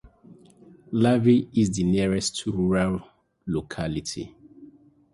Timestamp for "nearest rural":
1.83-3.07